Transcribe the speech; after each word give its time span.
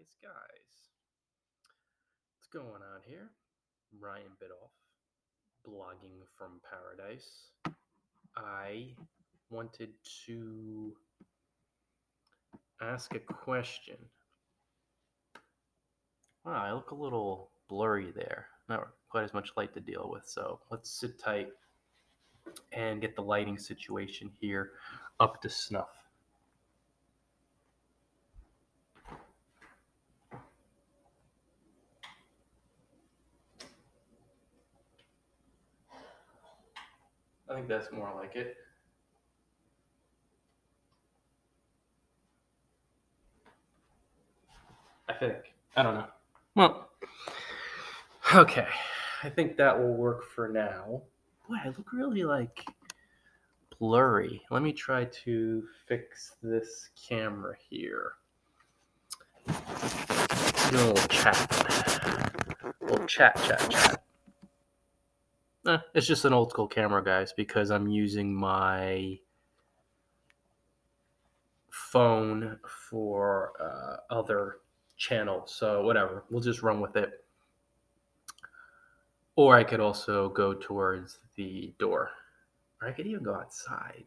guys, 0.00 0.16
guys. 0.22 0.32
What's 2.38 2.48
going 2.52 2.82
on 2.82 3.00
here? 3.06 3.28
Ryan 4.00 4.32
Biddulph, 4.40 4.70
blogging 5.66 6.22
from 6.38 6.60
paradise. 6.70 7.50
I 8.36 8.94
wanted 9.50 9.90
to 10.26 10.94
ask 12.80 13.14
a 13.14 13.18
question. 13.18 13.96
Wow, 16.46 16.64
I 16.64 16.72
look 16.72 16.92
a 16.92 16.94
little 16.94 17.50
blurry 17.68 18.10
there. 18.14 18.46
Not 18.70 18.88
quite 19.10 19.24
as 19.24 19.34
much 19.34 19.50
light 19.56 19.74
to 19.74 19.80
deal 19.80 20.08
with, 20.10 20.24
so 20.24 20.60
let's 20.70 20.90
sit 20.98 21.18
tight 21.18 21.48
and 22.72 23.02
get 23.02 23.16
the 23.16 23.22
lighting 23.22 23.58
situation 23.58 24.30
here 24.40 24.70
up 25.18 25.42
to 25.42 25.50
snuff. 25.50 26.09
I 37.50 37.54
think 37.54 37.66
that's 37.66 37.90
more 37.90 38.12
like 38.14 38.36
it. 38.36 38.56
I 45.08 45.14
think. 45.14 45.34
I 45.76 45.82
don't 45.82 45.94
know. 45.94 46.06
Well, 46.54 46.90
okay. 48.34 48.68
I 49.24 49.28
think 49.28 49.56
that 49.56 49.76
will 49.76 49.94
work 49.94 50.24
for 50.24 50.48
now. 50.48 51.02
Boy, 51.48 51.56
I 51.64 51.68
look 51.68 51.92
really 51.92 52.22
like 52.22 52.64
blurry. 53.80 54.42
Let 54.50 54.62
me 54.62 54.72
try 54.72 55.06
to 55.06 55.64
fix 55.88 56.36
this 56.42 56.90
camera 57.08 57.56
here. 57.68 58.12
Do 59.48 60.76
a 60.76 60.86
little 60.86 61.08
chat. 61.08 62.32
A 62.62 62.84
little 62.84 63.06
chat, 63.06 63.36
chat, 63.42 63.68
chat. 63.70 64.02
Eh, 65.66 65.78
it's 65.94 66.06
just 66.06 66.24
an 66.24 66.32
old 66.32 66.50
school 66.50 66.66
camera, 66.66 67.04
guys, 67.04 67.32
because 67.32 67.70
I'm 67.70 67.86
using 67.88 68.34
my 68.34 69.18
phone 71.70 72.58
for 72.90 73.52
uh, 73.60 74.14
other 74.14 74.58
channels. 74.96 75.54
So, 75.54 75.82
whatever, 75.82 76.24
we'll 76.30 76.40
just 76.40 76.62
run 76.62 76.80
with 76.80 76.96
it. 76.96 77.24
Or 79.36 79.56
I 79.56 79.64
could 79.64 79.80
also 79.80 80.30
go 80.30 80.54
towards 80.54 81.18
the 81.36 81.74
door. 81.78 82.10
Or 82.80 82.88
I 82.88 82.92
could 82.92 83.06
even 83.06 83.22
go 83.22 83.34
outside. 83.34 84.04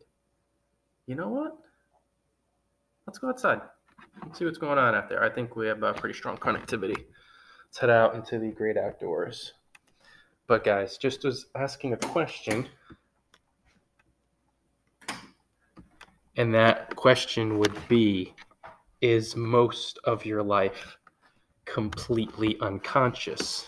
You 1.05 1.15
know 1.15 1.29
what? 1.29 1.57
Let's 3.05 3.19
go 3.19 3.29
outside. 3.29 3.61
Let's 4.23 4.39
see 4.39 4.45
what's 4.45 4.57
going 4.57 4.77
on 4.79 4.95
out 4.95 5.09
there. 5.09 5.23
I 5.23 5.29
think 5.29 5.55
we 5.55 5.67
have 5.67 5.83
a 5.83 5.93
pretty 5.93 6.17
strong 6.17 6.37
connectivity. 6.37 6.95
Let's 7.65 7.77
head 7.77 7.89
out 7.89 8.15
into 8.15 8.39
the 8.39 8.49
great 8.49 8.77
outdoors. 8.77 9.53
But 10.47 10.63
guys, 10.63 10.97
just 10.97 11.23
was 11.23 11.47
asking 11.55 11.93
a 11.93 11.97
question. 11.97 12.67
And 16.35 16.53
that 16.53 16.95
question 16.95 17.59
would 17.59 17.87
be 17.87 18.33
Is 19.01 19.35
most 19.35 19.99
of 20.03 20.25
your 20.25 20.43
life 20.43 20.97
completely 21.65 22.57
unconscious? 22.59 23.67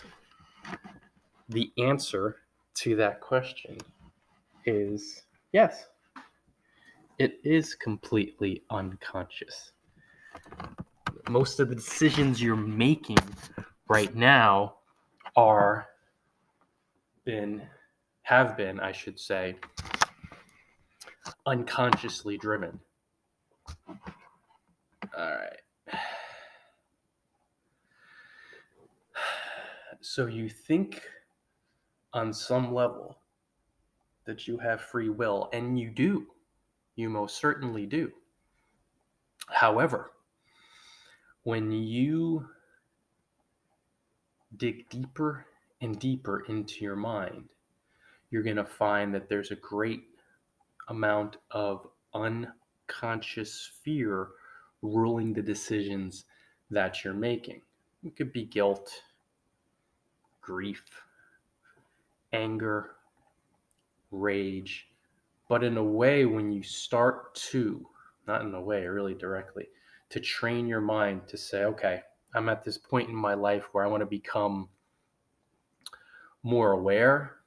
The 1.48 1.72
answer 1.78 2.36
to 2.74 2.96
that 2.96 3.20
question 3.20 3.78
is 4.64 5.22
yes. 5.52 5.86
It 7.18 7.40
is 7.44 7.74
completely 7.74 8.62
unconscious. 8.68 9.72
Most 11.30 11.60
of 11.60 11.70
the 11.70 11.74
decisions 11.74 12.42
you're 12.42 12.56
making 12.56 13.16
right 13.88 14.14
now 14.14 14.74
are 15.34 15.86
been 17.26 17.60
have 18.22 18.56
been, 18.56 18.80
I 18.80 18.92
should 18.92 19.20
say, 19.20 19.56
unconsciously 21.44 22.38
driven. 22.38 22.80
All 23.78 23.86
right. 25.18 25.60
So 30.02 30.26
you 30.26 30.48
think 30.48 31.02
on 32.12 32.32
some 32.32 32.72
level 32.72 33.18
that 34.24 34.46
you 34.46 34.56
have 34.58 34.80
free 34.80 35.08
will, 35.08 35.48
and 35.52 35.78
you 35.80 35.90
do. 35.90 36.26
You 36.94 37.08
most 37.08 37.38
certainly 37.38 37.86
do. 37.86 38.12
However, 39.48 40.12
when 41.42 41.72
you 41.72 42.46
dig 44.56 44.88
deeper 44.90 45.46
and 45.80 45.98
deeper 45.98 46.44
into 46.48 46.84
your 46.84 46.96
mind, 46.96 47.44
you're 48.30 48.42
going 48.42 48.56
to 48.56 48.64
find 48.64 49.14
that 49.14 49.28
there's 49.28 49.50
a 49.50 49.56
great 49.56 50.04
amount 50.88 51.36
of 51.50 51.86
unconscious 52.14 53.70
fear 53.82 54.28
ruling 54.82 55.32
the 55.32 55.42
decisions 55.42 56.24
that 56.70 57.04
you're 57.04 57.14
making. 57.14 57.60
It 58.04 58.16
could 58.16 58.32
be 58.32 58.44
guilt, 58.44 58.90
grief, 60.40 60.84
anger, 62.32 62.92
rage. 64.10 64.88
But 65.48 65.64
in 65.64 65.76
a 65.76 65.84
way, 65.84 66.24
when 66.24 66.50
you 66.52 66.62
start 66.62 67.34
to, 67.50 67.86
not 68.26 68.42
in 68.42 68.54
a 68.54 68.60
way, 68.60 68.86
really 68.86 69.14
directly, 69.14 69.68
to 70.10 70.20
train 70.20 70.66
your 70.66 70.80
mind 70.80 71.22
to 71.28 71.36
say, 71.36 71.64
okay, 71.64 72.02
I'm 72.34 72.48
at 72.48 72.64
this 72.64 72.78
point 72.78 73.08
in 73.08 73.14
my 73.14 73.34
life 73.34 73.68
where 73.72 73.84
I 73.84 73.88
want 73.88 74.02
to 74.02 74.06
become 74.06 74.68
more 76.46 76.70
aware. 76.70 77.38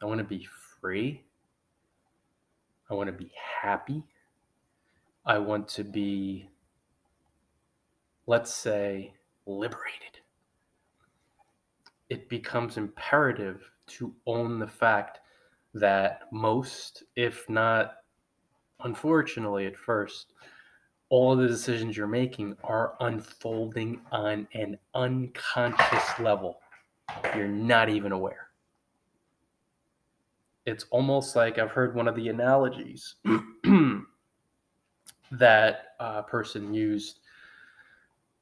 I 0.00 0.06
want 0.06 0.16
to 0.16 0.24
be 0.24 0.48
free. 0.80 1.22
I 2.90 2.94
want 2.94 3.08
to 3.08 3.12
be 3.12 3.30
happy. 3.60 4.02
I 5.26 5.36
want 5.36 5.68
to 5.68 5.84
be, 5.84 6.48
let's 8.26 8.50
say, 8.50 9.12
liberated. 9.44 10.20
It 12.08 12.30
becomes 12.30 12.78
imperative 12.78 13.70
to 13.88 14.14
own 14.26 14.58
the 14.58 14.66
fact 14.66 15.20
that 15.74 16.22
most, 16.32 17.02
if 17.16 17.46
not 17.50 17.96
unfortunately 18.82 19.66
at 19.66 19.76
first, 19.76 20.32
all 21.10 21.34
of 21.34 21.38
the 21.38 21.48
decisions 21.48 21.98
you're 21.98 22.06
making 22.06 22.56
are 22.64 22.94
unfolding 23.00 24.00
on 24.10 24.48
an 24.54 24.78
unconscious 24.94 26.18
level 26.18 26.62
you're 27.34 27.48
not 27.48 27.88
even 27.88 28.12
aware. 28.12 28.48
It's 30.66 30.84
almost 30.90 31.34
like 31.34 31.58
I've 31.58 31.70
heard 31.70 31.94
one 31.94 32.08
of 32.08 32.14
the 32.14 32.28
analogies 32.28 33.14
that 35.32 35.96
person 36.28 36.74
used 36.74 37.20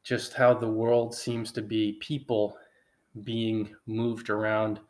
just 0.02 0.34
how 0.34 0.54
the 0.54 0.68
world 0.68 1.14
seems 1.14 1.52
to 1.52 1.62
be 1.62 1.98
people 2.00 2.56
being 3.22 3.74
moved 3.86 4.30
around 4.30 4.80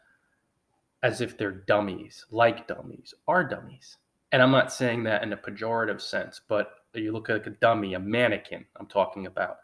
as 1.03 1.21
if 1.21 1.37
they're 1.37 1.65
dummies, 1.67 2.27
like 2.31 2.67
dummies, 2.67 3.15
are 3.27 3.45
dummies. 3.45 3.97
And 4.33 4.43
I'm 4.43 4.51
not 4.51 4.73
saying 4.73 5.03
that 5.05 5.23
in 5.23 5.33
a 5.33 5.37
pejorative 5.37 6.01
sense, 6.01 6.41
but 6.47 6.73
you 6.95 7.13
look 7.13 7.29
like 7.29 7.47
a 7.47 7.51
dummy, 7.51 7.95
a 7.95 7.99
mannequin, 7.99 8.65
I'm 8.77 8.87
talking 8.87 9.27
about 9.27 9.59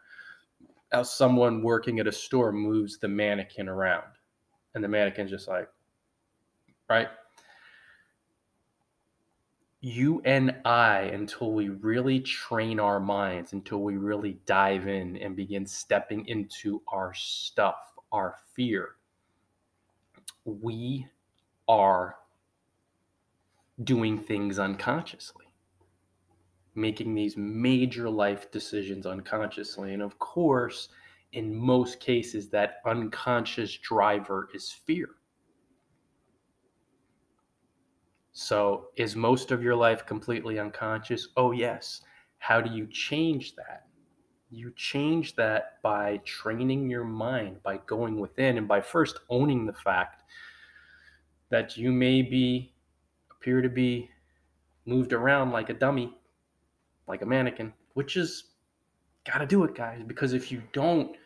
how 0.91 1.03
someone 1.03 1.61
working 1.61 1.99
at 1.99 2.07
a 2.07 2.11
store 2.11 2.51
moves 2.51 2.97
the 2.97 3.07
mannequin 3.07 3.67
around. 3.67 4.03
And 4.73 4.83
the 4.83 4.87
mannequin's 4.87 5.31
just 5.31 5.47
like 5.47 5.69
right? 6.89 7.09
You 9.81 10.21
and 10.25 10.55
i 10.65 11.01
until 11.01 11.53
we 11.53 11.69
really 11.69 12.19
train 12.19 12.79
our 12.79 12.99
minds 12.99 13.53
until 13.53 13.83
we 13.83 13.97
really 13.97 14.39
dive 14.45 14.87
in 14.87 15.17
and 15.17 15.35
begin 15.35 15.65
stepping 15.65 16.25
into 16.25 16.81
our 16.87 17.13
stuff 17.13 17.75
our 18.11 18.35
fear 18.53 18.95
we 20.45 21.05
are 21.67 22.15
doing 23.83 24.17
things 24.17 24.57
unconsciously 24.57 25.46
making 26.77 27.13
these 27.13 27.35
major 27.35 28.09
life 28.09 28.51
decisions 28.51 29.05
unconsciously. 29.05 29.93
And 29.93 30.01
of 30.01 30.17
course, 30.19 30.89
in 31.33 31.53
most 31.53 31.99
cases, 31.99 32.49
that 32.49 32.77
unconscious 32.85 33.75
driver 33.77 34.49
is 34.53 34.71
fear. 34.71 35.09
So, 38.31 38.89
is 38.95 39.15
most 39.15 39.51
of 39.51 39.63
your 39.63 39.75
life 39.75 40.05
completely 40.05 40.59
unconscious? 40.59 41.29
Oh, 41.35 41.51
yes. 41.51 42.01
How 42.37 42.61
do 42.61 42.71
you 42.71 42.87
change 42.87 43.55
that? 43.55 43.87
You 44.51 44.71
change 44.75 45.35
that 45.35 45.81
by 45.81 46.21
training 46.23 46.89
your 46.89 47.03
mind, 47.03 47.61
by 47.63 47.77
going 47.87 48.19
within, 48.19 48.59
and 48.59 48.67
by 48.67 48.79
first 48.79 49.19
owning 49.29 49.65
the 49.65 49.73
fact 49.73 50.23
that 51.49 51.77
you 51.77 51.91
may 51.91 52.21
be 52.21 52.73
appear 53.31 53.61
to 53.61 53.69
be 53.69 54.09
moved 54.85 55.13
around 55.13 55.51
like 55.51 55.69
a 55.69 55.73
dummy 55.73 56.15
like 57.07 57.21
a 57.21 57.25
mannequin, 57.25 57.73
which 57.93 58.17
is 58.17 58.51
Got 59.27 59.39
to 59.39 59.45
do 59.45 59.65
it, 59.65 59.75
guys, 59.75 60.01
because 60.07 60.31
if 60.31 60.51
you 60.53 60.63
don't, 60.71 61.17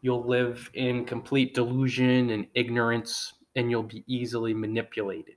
you'll 0.00 0.24
live 0.24 0.70
in 0.74 1.04
complete 1.04 1.54
delusion 1.54 2.30
and 2.30 2.46
ignorance 2.54 3.34
and 3.56 3.68
you'll 3.68 3.82
be 3.82 4.04
easily 4.06 4.54
manipulated. 4.54 5.34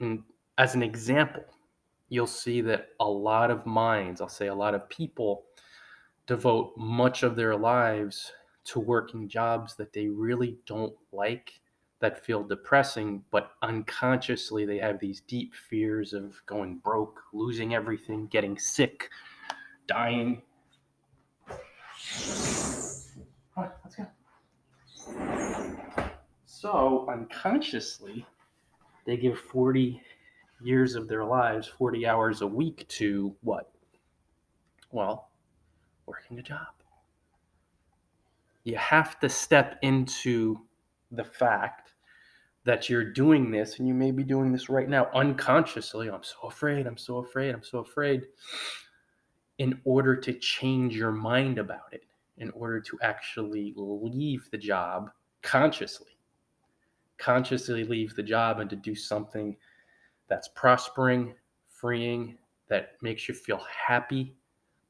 And 0.00 0.24
as 0.58 0.74
an 0.74 0.82
example, 0.82 1.44
you'll 2.08 2.26
see 2.26 2.60
that 2.62 2.88
a 2.98 3.08
lot 3.08 3.52
of 3.52 3.64
minds, 3.64 4.20
I'll 4.20 4.28
say 4.28 4.48
a 4.48 4.54
lot 4.54 4.74
of 4.74 4.88
people, 4.88 5.44
devote 6.26 6.76
much 6.76 7.22
of 7.22 7.36
their 7.36 7.56
lives 7.56 8.32
to 8.64 8.80
working 8.80 9.28
jobs 9.28 9.76
that 9.76 9.92
they 9.92 10.08
really 10.08 10.58
don't 10.66 10.94
like, 11.12 11.59
that 12.00 12.24
feel 12.24 12.42
depressing, 12.42 13.22
but 13.30 13.52
unconsciously 13.62 14.64
they 14.64 14.78
have 14.78 14.98
these 14.98 15.20
deep 15.20 15.54
fears 15.54 16.12
of 16.12 16.40
going 16.46 16.78
broke, 16.78 17.20
losing 17.32 17.74
everything, 17.74 18.26
getting 18.26 18.58
sick, 18.58 19.10
dying. 19.86 20.42
Let's 23.56 23.96
go. 23.96 24.06
So 26.46 27.06
unconsciously, 27.10 28.26
they 29.06 29.16
give 29.16 29.38
40 29.38 30.00
years 30.62 30.94
of 30.94 31.08
their 31.08 31.24
lives, 31.24 31.66
40 31.66 32.06
hours 32.06 32.40
a 32.42 32.46
week 32.46 32.86
to 32.88 33.34
what? 33.42 33.70
Well, 34.90 35.30
working 36.06 36.38
a 36.38 36.42
job. 36.42 36.68
You 38.64 38.76
have 38.76 39.18
to 39.20 39.28
step 39.28 39.78
into 39.82 40.60
the 41.10 41.24
fact 41.24 41.89
that 42.64 42.88
you're 42.88 43.12
doing 43.12 43.50
this, 43.50 43.78
and 43.78 43.88
you 43.88 43.94
may 43.94 44.10
be 44.10 44.22
doing 44.22 44.52
this 44.52 44.68
right 44.68 44.88
now 44.88 45.08
unconsciously. 45.14 46.08
I'm 46.08 46.22
so 46.22 46.48
afraid, 46.48 46.86
I'm 46.86 46.98
so 46.98 47.18
afraid, 47.18 47.54
I'm 47.54 47.62
so 47.62 47.78
afraid. 47.78 48.26
In 49.58 49.80
order 49.84 50.14
to 50.16 50.32
change 50.34 50.94
your 50.94 51.12
mind 51.12 51.58
about 51.58 51.92
it, 51.92 52.04
in 52.38 52.50
order 52.50 52.80
to 52.80 52.98
actually 53.02 53.74
leave 53.76 54.48
the 54.50 54.58
job 54.58 55.10
consciously, 55.42 56.16
consciously 57.18 57.84
leave 57.84 58.14
the 58.14 58.22
job 58.22 58.60
and 58.60 58.70
to 58.70 58.76
do 58.76 58.94
something 58.94 59.56
that's 60.28 60.48
prospering, 60.48 61.34
freeing, 61.68 62.36
that 62.68 62.92
makes 63.02 63.28
you 63.28 63.34
feel 63.34 63.60
happy, 63.86 64.34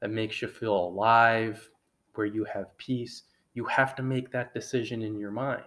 that 0.01 0.11
makes 0.11 0.41
you 0.41 0.47
feel 0.47 0.75
alive, 0.75 1.69
where 2.15 2.27
you 2.27 2.43
have 2.43 2.77
peace, 2.77 3.23
you 3.53 3.65
have 3.65 3.95
to 3.95 4.03
make 4.03 4.31
that 4.31 4.53
decision 4.53 5.01
in 5.01 5.17
your 5.17 5.31
mind. 5.31 5.63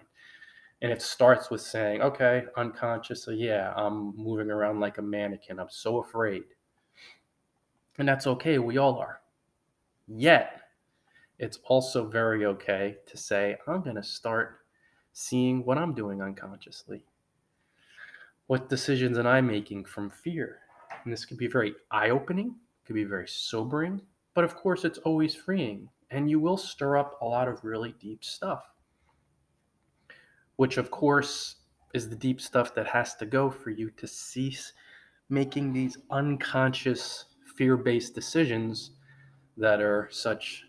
And 0.85 0.93
it 0.93 1.01
starts 1.01 1.49
with 1.49 1.63
saying, 1.63 2.03
okay, 2.03 2.45
unconsciously, 2.59 3.37
yeah, 3.37 3.73
I'm 3.75 4.15
moving 4.19 4.51
around 4.51 4.81
like 4.81 4.99
a 4.99 5.03
mannequin. 5.03 5.59
I'm 5.59 5.71
so 5.71 6.03
afraid. 6.03 6.43
And 7.97 8.07
that's 8.07 8.27
okay. 8.27 8.59
We 8.59 8.77
all 8.77 8.99
are. 8.99 9.23
Yet, 10.07 10.61
it's 11.39 11.59
also 11.65 12.07
very 12.07 12.45
okay 12.45 12.99
to 13.07 13.17
say, 13.17 13.57
I'm 13.67 13.81
going 13.81 13.97
to 13.97 14.03
start 14.03 14.59
seeing 15.15 15.65
what 15.65 15.79
I'm 15.79 15.95
doing 15.95 16.21
unconsciously. 16.21 17.07
What 18.49 18.69
decisions 18.69 19.17
am 19.17 19.27
I 19.27 19.41
making 19.41 19.87
from 19.87 20.11
fear? 20.11 20.59
And 21.03 21.11
this 21.11 21.25
could 21.25 21.39
be 21.39 21.47
very 21.47 21.75
eye 21.93 22.11
opening, 22.11 22.57
could 22.85 22.95
be 22.95 23.05
very 23.05 23.27
sobering, 23.27 24.03
but 24.35 24.45
of 24.45 24.55
course, 24.55 24.85
it's 24.85 24.99
always 24.99 25.35
freeing. 25.35 25.89
And 26.11 26.29
you 26.29 26.41
will 26.41 26.59
stir 26.59 26.99
up 26.99 27.17
a 27.23 27.25
lot 27.25 27.49
of 27.49 27.65
really 27.65 27.95
deep 27.99 28.23
stuff, 28.23 28.74
which, 30.57 30.77
of 30.77 30.91
course, 30.91 31.57
is 31.95 32.09
the 32.09 32.17
deep 32.17 32.41
stuff 32.41 32.75
that 32.75 32.87
has 32.87 33.15
to 33.17 33.27
go 33.27 33.51
for 33.51 33.71
you 33.71 33.91
to 33.91 34.07
cease 34.07 34.73
making 35.29 35.73
these 35.73 35.97
unconscious 36.11 37.27
fear 37.57 37.77
based 37.77 38.15
decisions 38.15 38.93
that 39.57 39.81
are 39.81 40.09
such 40.11 40.65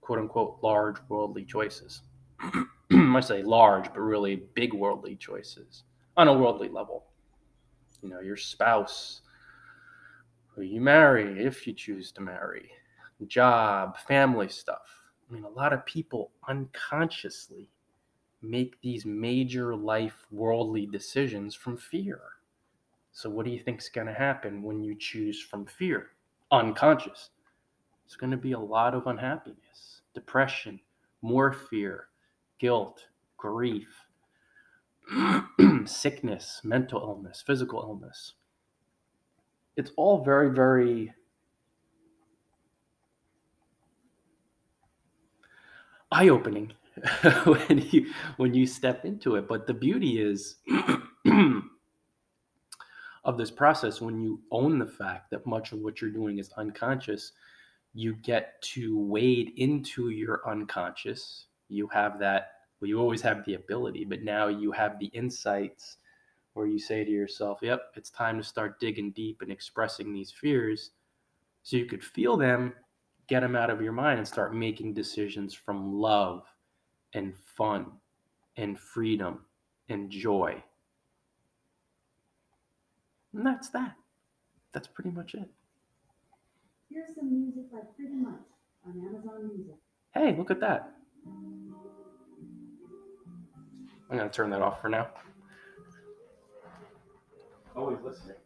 quote 0.00 0.18
unquote 0.18 0.58
large 0.62 0.96
worldly 1.08 1.44
choices. 1.44 2.02
I 2.92 3.20
say 3.20 3.42
large, 3.42 3.84
but 3.84 4.00
really 4.00 4.36
big 4.54 4.72
worldly 4.72 5.16
choices 5.16 5.84
on 6.16 6.28
a 6.28 6.32
worldly 6.32 6.68
level. 6.68 7.04
You 8.02 8.08
know, 8.08 8.20
your 8.20 8.36
spouse, 8.36 9.20
who 10.48 10.62
you 10.62 10.80
marry, 10.80 11.44
if 11.44 11.66
you 11.66 11.74
choose 11.74 12.10
to 12.12 12.22
marry, 12.22 12.70
job, 13.26 13.98
family 13.98 14.48
stuff. 14.48 14.88
I 15.28 15.32
mean, 15.32 15.44
a 15.44 15.48
lot 15.48 15.72
of 15.72 15.84
people 15.86 16.32
unconsciously 16.48 17.68
make 18.42 18.80
these 18.80 19.04
major 19.04 19.74
life 19.76 20.26
worldly 20.30 20.86
decisions 20.86 21.54
from 21.54 21.76
fear. 21.76 22.20
So, 23.12 23.28
what 23.28 23.44
do 23.44 23.52
you 23.52 23.58
think 23.58 23.80
is 23.80 23.88
going 23.88 24.06
to 24.06 24.14
happen 24.14 24.62
when 24.62 24.82
you 24.82 24.94
choose 24.94 25.40
from 25.42 25.66
fear? 25.66 26.10
Unconscious. 26.50 27.30
It's 28.06 28.16
going 28.16 28.30
to 28.30 28.36
be 28.36 28.52
a 28.52 28.58
lot 28.58 28.94
of 28.94 29.06
unhappiness, 29.06 30.02
depression, 30.14 30.80
more 31.22 31.52
fear, 31.52 32.08
guilt, 32.58 33.06
grief, 33.36 33.88
sickness, 35.84 36.60
mental 36.64 37.00
illness, 37.00 37.42
physical 37.46 37.80
illness. 37.80 38.34
It's 39.76 39.92
all 39.96 40.24
very, 40.24 40.50
very 40.50 41.12
eye-opening 46.10 46.72
when 47.44 47.86
you 47.90 48.12
when 48.36 48.54
you 48.54 48.66
step 48.66 49.04
into 49.04 49.36
it. 49.36 49.48
But 49.48 49.66
the 49.66 49.74
beauty 49.74 50.20
is 50.20 50.56
of 53.24 53.36
this 53.36 53.50
process 53.50 54.00
when 54.00 54.20
you 54.20 54.40
own 54.50 54.78
the 54.78 54.86
fact 54.86 55.30
that 55.30 55.46
much 55.46 55.72
of 55.72 55.80
what 55.80 56.00
you're 56.00 56.10
doing 56.10 56.38
is 56.38 56.50
unconscious, 56.56 57.32
you 57.92 58.14
get 58.16 58.60
to 58.62 58.98
wade 58.98 59.52
into 59.56 60.10
your 60.10 60.42
unconscious. 60.48 61.46
You 61.68 61.88
have 61.88 62.18
that 62.20 62.52
well, 62.80 62.88
you 62.88 62.98
always 62.98 63.22
have 63.22 63.44
the 63.44 63.54
ability, 63.54 64.04
but 64.04 64.22
now 64.22 64.48
you 64.48 64.72
have 64.72 64.98
the 64.98 65.06
insights 65.06 65.98
where 66.54 66.66
you 66.66 66.78
say 66.78 67.04
to 67.04 67.10
yourself, 67.10 67.58
yep, 67.62 67.92
it's 67.94 68.10
time 68.10 68.38
to 68.38 68.44
start 68.44 68.80
digging 68.80 69.12
deep 69.12 69.42
and 69.42 69.52
expressing 69.52 70.12
these 70.12 70.32
fears 70.32 70.92
so 71.62 71.76
you 71.76 71.84
could 71.86 72.02
feel 72.02 72.36
them, 72.36 72.72
get 73.28 73.40
them 73.40 73.54
out 73.54 73.70
of 73.70 73.82
your 73.82 73.92
mind, 73.92 74.18
and 74.18 74.26
start 74.26 74.54
making 74.54 74.94
decisions 74.94 75.52
from 75.54 75.92
love 75.92 76.44
and 77.14 77.34
fun 77.56 77.86
and 78.56 78.78
freedom 78.78 79.40
and 79.88 80.10
joy. 80.10 80.62
And 83.34 83.46
that's 83.46 83.68
that. 83.70 83.94
That's 84.72 84.88
pretty 84.88 85.10
much 85.10 85.34
it. 85.34 85.48
Here's 86.88 87.14
some 87.14 87.30
music 87.30 87.70
by 87.72 87.78
Pretty 87.96 88.14
Much 88.14 88.40
on 88.86 89.00
Amazon 89.06 89.48
Music. 89.54 89.76
Hey, 90.12 90.34
look 90.36 90.50
at 90.50 90.60
that. 90.60 90.92
I'm 94.10 94.16
going 94.16 94.28
to 94.28 94.34
turn 94.34 94.50
that 94.50 94.60
off 94.60 94.80
for 94.80 94.88
now. 94.88 95.08
Always 97.76 97.98
listening. 98.02 98.36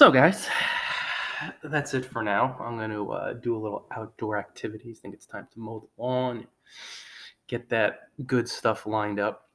So, 0.00 0.10
guys, 0.10 0.48
that's 1.62 1.92
it 1.92 2.06
for 2.06 2.22
now. 2.22 2.56
I'm 2.58 2.78
going 2.78 2.88
to 2.88 3.12
uh, 3.12 3.32
do 3.34 3.54
a 3.54 3.60
little 3.60 3.84
outdoor 3.94 4.38
activities. 4.38 4.98
I 4.98 5.00
think 5.02 5.12
it's 5.12 5.26
time 5.26 5.46
to 5.52 5.60
mow 5.60 5.80
the 5.80 6.02
lawn, 6.02 6.46
get 7.48 7.68
that 7.68 8.08
good 8.26 8.48
stuff 8.48 8.86
lined 8.86 9.20
up 9.20 9.50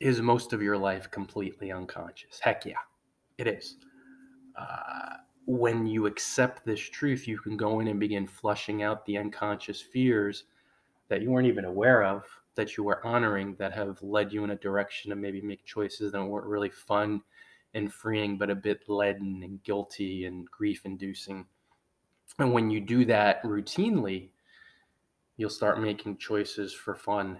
is 0.00 0.22
most 0.22 0.54
of 0.54 0.62
your 0.62 0.78
life 0.78 1.10
completely 1.10 1.70
unconscious? 1.70 2.40
Heck 2.40 2.64
yeah, 2.64 2.80
it 3.36 3.46
is. 3.46 3.76
Uh, 4.58 5.16
when 5.44 5.86
you 5.86 6.06
accept 6.06 6.64
this 6.64 6.80
truth, 6.80 7.28
you 7.28 7.36
can 7.36 7.58
go 7.58 7.80
in 7.80 7.88
and 7.88 8.00
begin 8.00 8.26
flushing 8.26 8.82
out 8.82 9.04
the 9.04 9.18
unconscious 9.18 9.82
fears 9.82 10.44
that 11.08 11.20
you 11.20 11.30
weren't 11.30 11.46
even 11.46 11.66
aware 11.66 12.04
of, 12.04 12.24
that 12.54 12.74
you 12.78 12.84
were 12.84 13.06
honoring, 13.06 13.54
that 13.58 13.74
have 13.74 14.02
led 14.02 14.32
you 14.32 14.44
in 14.44 14.52
a 14.52 14.56
direction 14.56 15.10
to 15.10 15.14
maybe 15.14 15.42
make 15.42 15.62
choices 15.66 16.10
that 16.10 16.24
weren't 16.24 16.46
really 16.46 16.70
fun 16.70 17.20
and 17.74 17.92
freeing, 17.92 18.36
but 18.36 18.50
a 18.50 18.54
bit 18.54 18.88
leaden 18.88 19.42
and 19.42 19.62
guilty 19.62 20.24
and 20.24 20.50
grief 20.50 20.82
inducing. 20.84 21.46
And 22.38 22.52
when 22.52 22.70
you 22.70 22.80
do 22.80 23.04
that 23.06 23.42
routinely, 23.42 24.30
you'll 25.36 25.50
start 25.50 25.80
making 25.80 26.18
choices 26.18 26.72
for 26.72 26.94
fun, 26.94 27.38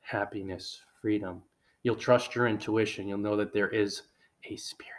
happiness, 0.00 0.80
freedom, 1.00 1.42
You'll 1.82 1.96
trust 1.96 2.34
your 2.34 2.46
intuition. 2.46 3.08
You'll 3.08 3.18
know 3.18 3.36
that 3.36 3.52
there 3.52 3.68
is 3.68 4.02
a 4.44 4.56
spirit. 4.56 4.92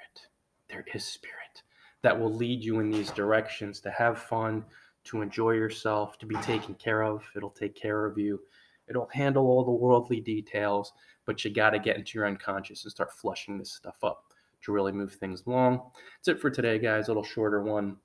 There 0.69 0.85
is 0.93 1.05
spirit 1.05 1.63
that 2.01 2.19
will 2.19 2.33
lead 2.33 2.63
you 2.63 2.79
in 2.79 2.91
these 2.91 3.11
directions 3.11 3.79
to 3.81 3.91
have 3.91 4.19
fun, 4.19 4.65
to 5.05 5.21
enjoy 5.21 5.51
yourself, 5.51 6.17
to 6.19 6.25
be 6.25 6.35
taken 6.37 6.75
care 6.75 7.03
of. 7.03 7.23
It'll 7.35 7.49
take 7.49 7.75
care 7.75 8.05
of 8.05 8.17
you. 8.17 8.41
It'll 8.89 9.09
handle 9.13 9.45
all 9.45 9.63
the 9.63 9.71
worldly 9.71 10.19
details, 10.19 10.91
but 11.25 11.45
you 11.45 11.51
got 11.51 11.69
to 11.69 11.79
get 11.79 11.95
into 11.95 12.17
your 12.17 12.27
unconscious 12.27 12.83
and 12.83 12.91
start 12.91 13.13
flushing 13.13 13.57
this 13.57 13.71
stuff 13.71 14.03
up 14.03 14.32
to 14.63 14.71
really 14.71 14.91
move 14.91 15.13
things 15.13 15.43
along. 15.45 15.81
That's 16.17 16.37
it 16.37 16.41
for 16.41 16.49
today, 16.49 16.79
guys. 16.79 17.07
A 17.07 17.11
little 17.11 17.23
shorter 17.23 17.61
one. 17.61 17.97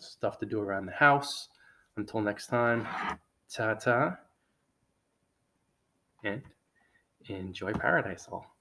Stuff 0.00 0.38
to 0.38 0.46
do 0.46 0.60
around 0.60 0.86
the 0.86 0.92
house. 0.92 1.48
Until 1.96 2.20
next 2.20 2.46
time, 2.46 2.86
ta 3.52 3.74
ta. 3.74 4.16
And 6.24 6.42
enjoy 7.28 7.72
paradise 7.72 8.28
all. 8.30 8.57